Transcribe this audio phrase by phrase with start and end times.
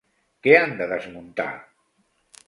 [0.45, 1.47] Què han de desmuntar?